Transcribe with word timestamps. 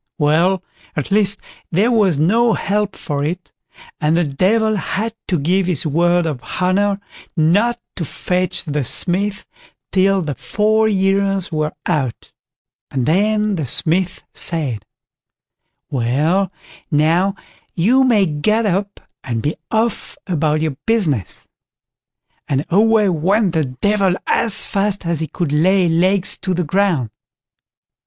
Well, 0.17 0.63
at 0.95 1.11
last 1.11 1.37
there 1.71 1.91
was 1.91 2.17
no 2.17 2.53
help 2.53 2.95
for 2.95 3.23
it, 3.23 3.51
and 3.99 4.17
the 4.17 4.23
Devil 4.23 4.75
had 4.77 5.13
to 5.27 5.37
give 5.37 5.67
his 5.67 5.85
word 5.85 6.25
of 6.25 6.41
honour 6.59 6.99
not 7.37 7.79
to 7.97 8.03
fetch 8.03 8.63
the 8.63 8.83
Smith 8.83 9.45
till 9.91 10.23
the 10.23 10.33
four 10.33 10.87
years 10.87 11.51
were 11.51 11.73
out; 11.85 12.31
and 12.89 13.05
then 13.05 13.53
the 13.57 13.67
Smith 13.67 14.23
said: 14.33 14.85
"Well 15.91 16.51
now, 16.89 17.35
you 17.75 18.03
may 18.03 18.25
get 18.25 18.65
up 18.65 18.99
and 19.23 19.43
be 19.43 19.55
off 19.69 20.17
about 20.25 20.61
your 20.61 20.75
business", 20.87 21.47
and 22.47 22.65
away 22.71 23.07
went 23.07 23.53
the 23.53 23.65
Devil 23.65 24.15
as 24.25 24.65
fast 24.65 25.05
as 25.05 25.19
he 25.19 25.27
could 25.27 25.51
lay 25.51 25.87
legs 25.87 26.37
to 26.37 26.55
the 26.55 26.63
ground. 26.63 27.11